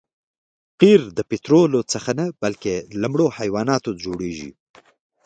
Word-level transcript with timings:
قیر 0.81 1.01
د 1.17 1.19
پطرولو 1.29 1.79
څخه 1.93 2.09
نه 2.19 2.25
بلکې 2.43 2.73
له 3.01 3.07
مړو 3.11 3.27
حیواناتو 3.37 3.91
جوړیږي 4.03 4.51